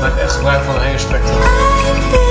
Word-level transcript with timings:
Maakt 0.00 0.18
echt 0.18 0.32
gebruik 0.32 0.64
van 0.64 0.74
een 0.74 0.82
hele 0.82 0.98
spectrum. 0.98 2.29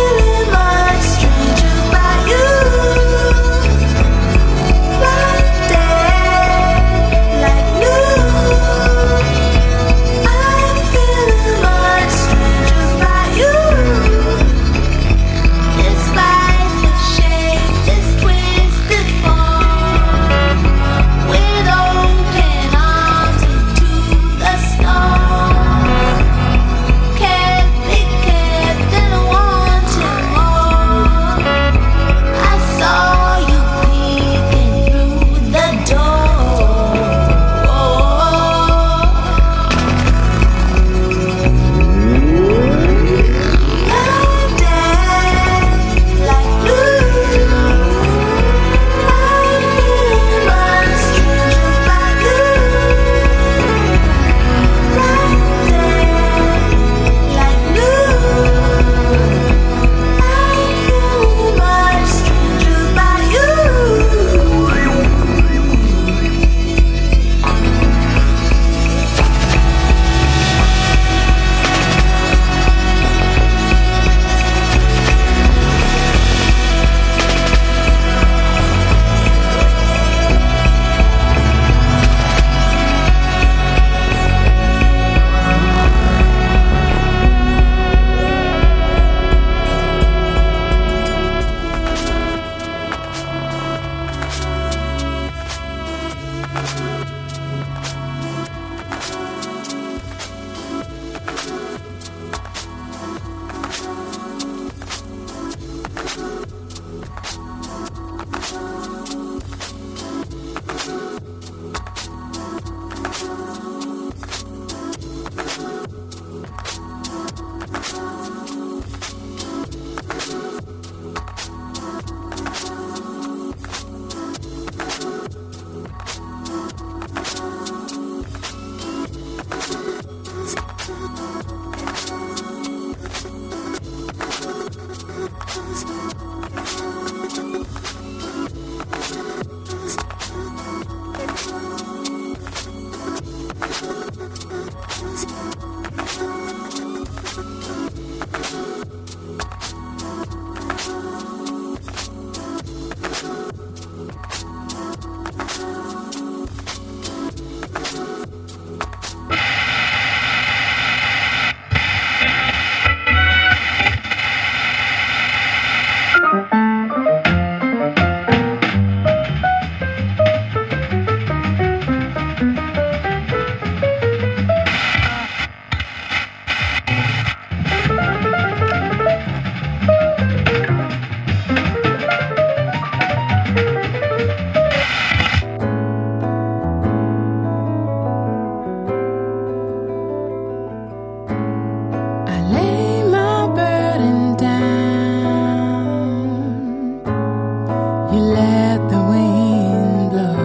You 198.11 198.21
let 198.21 198.79
the 198.89 199.01
wind 199.11 200.09
blow. 200.11 200.35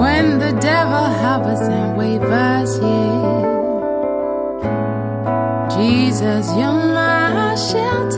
When 0.00 0.38
the 0.38 0.52
devil 0.60 1.06
hovers 1.22 1.60
and 1.60 1.96
wavers, 1.98 2.78
yeah. 2.78 3.44
Jesus, 5.76 6.46
you're 6.56 6.72
my 6.72 7.54
shelter. 7.54 8.13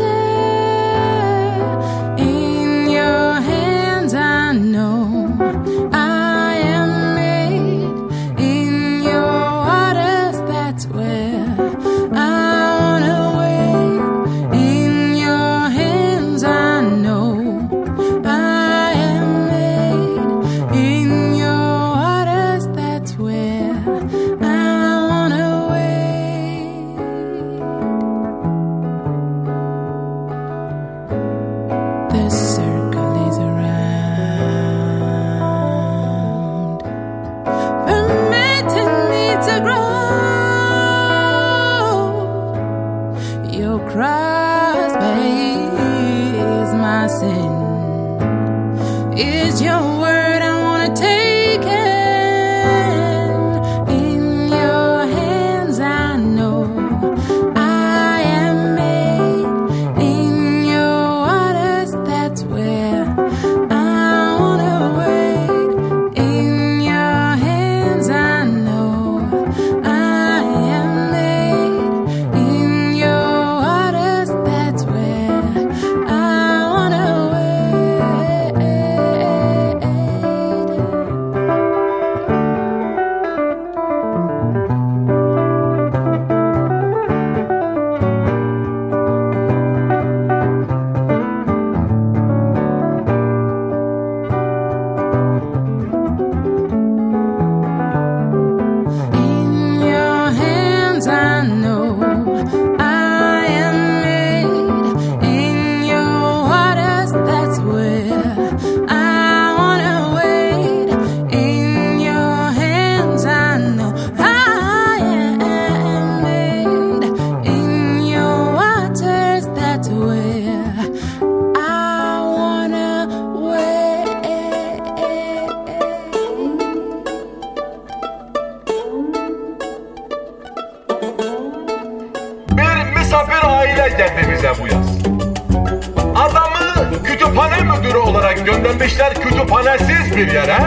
Kütüphane 137.46 137.78
müdürü 137.78 137.98
olarak 137.98 138.46
göndermişler 138.46 139.14
kütüphanesiz 139.14 140.16
bir 140.16 140.32
yere. 140.32 140.58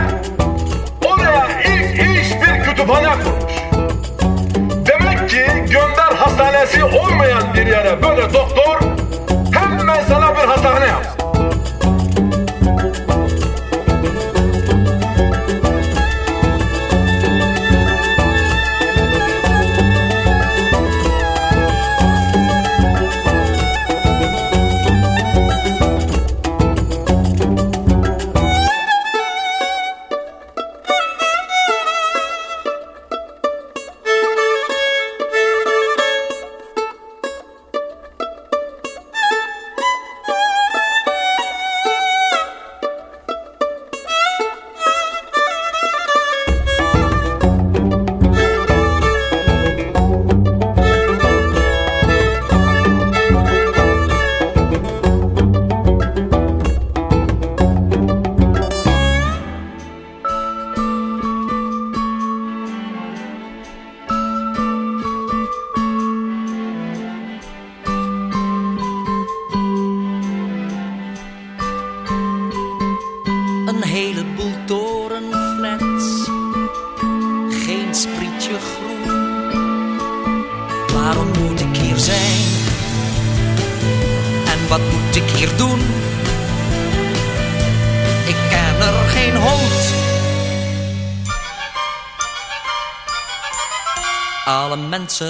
Oraya 1.05 1.47
ilk 1.65 1.99
iş 1.99 2.31
bir 2.41 2.63
kütüphane 2.63 3.07
kurmuş. 3.23 3.53
Demek 4.87 5.29
ki 5.29 5.45
gönder 5.71 6.15
hastanesi 6.15 6.83
olmayan 6.83 7.53
bir 7.53 7.67
yere 7.67 8.03
böyle 8.03 8.28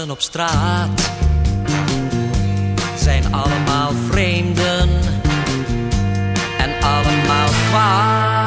op 0.10 0.22
straat 0.22 1.12
zijn 2.96 3.34
allemaal 3.34 3.92
vreemden 4.10 4.90
en 6.58 6.82
allemaal 6.82 7.48
kwaad. 7.70 8.44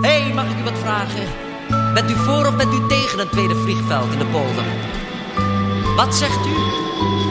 Hé, 0.00 0.22
hey, 0.22 0.32
mag 0.34 0.44
ik 0.44 0.58
u 0.60 0.62
wat 0.62 0.78
vragen? 0.82 1.26
Bent 1.94 2.10
u 2.10 2.14
voor 2.14 2.46
of 2.46 2.56
bent 2.56 2.74
u 2.74 2.86
tegen 2.88 3.18
een 3.18 3.28
tweede 3.28 3.54
vliegveld 3.54 4.12
in 4.12 4.18
de 4.18 4.26
polder? 4.26 4.64
Wat 5.96 6.14
zegt 6.14 6.46
u? 6.46 6.56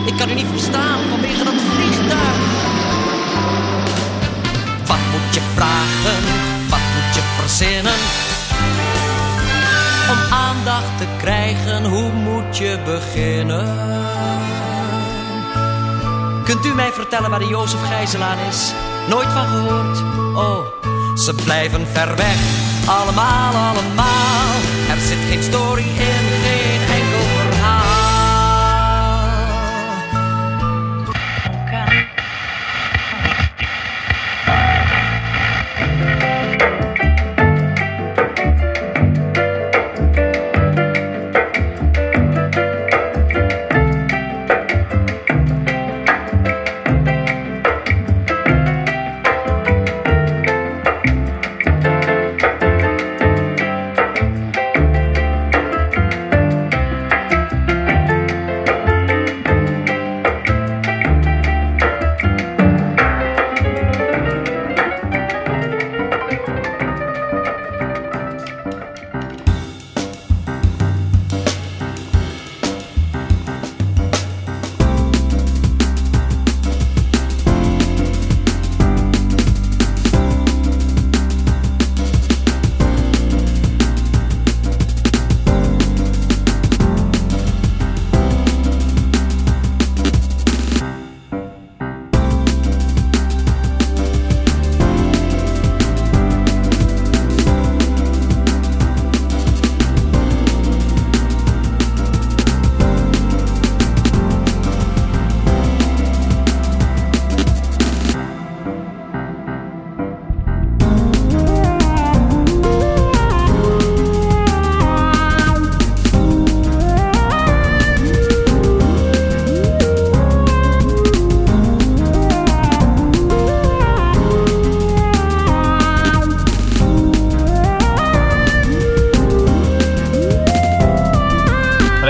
Ik 0.06 0.18
kan 0.18 0.30
u 0.30 0.34
niet 0.34 0.48
verstaan 0.52 1.00
vanwege 1.10 1.44
dat 1.44 1.54
vliegtuig. 1.54 2.38
Wat 4.88 5.00
moet 5.12 5.34
je 5.34 5.42
vragen? 5.56 6.24
Wat 6.70 6.80
moet 6.80 7.16
je 7.16 7.22
verzinnen? 7.40 8.40
Om 10.12 10.34
aandacht 10.34 10.98
te 10.98 11.06
krijgen, 11.18 11.86
hoe 11.86 12.12
moet 12.12 12.58
je 12.58 12.80
beginnen? 12.86 13.90
Kunt 16.44 16.66
u 16.66 16.74
mij 16.74 16.92
vertellen 16.92 17.30
waar 17.30 17.40
de 17.40 17.48
Jozef 17.48 17.88
Gijzelaan 17.88 18.38
is? 18.50 18.74
Nooit 19.10 19.28
van 19.28 19.48
gehoord? 19.48 19.98
Oh, 20.36 20.66
ze 21.16 21.34
blijven 21.34 21.88
ver 21.88 22.16
weg. 22.16 22.38
Allemaal, 22.86 23.54
allemaal. 23.54 24.56
Er 24.90 25.00
zit 25.00 25.18
geen 25.30 25.44
story 25.44 25.84
in, 25.84 26.26
geen 26.44 26.91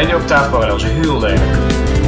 je 0.07 0.15
op 0.15 0.27
tafel 0.27 0.75
is 0.75 0.83
heel 0.83 1.19
lelijk. 1.19 2.00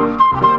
Música 0.00 0.49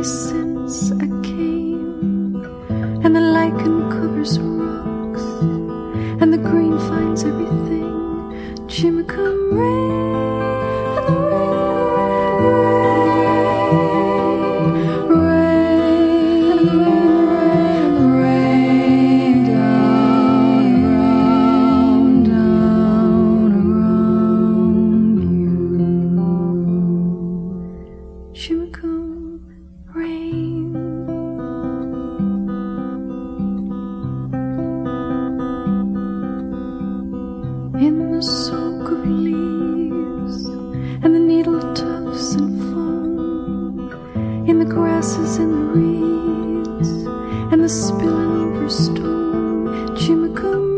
listen. 0.00 0.49
in 44.48 44.58
the 44.58 44.64
grasses 44.64 45.38
and 45.38 45.52
the 45.52 45.80
reeds 45.80 46.88
and 47.52 47.62
the 47.62 47.68
spilling 47.68 48.56
over 48.56 48.68
stone. 48.68 49.96
Chimicum 49.96 50.69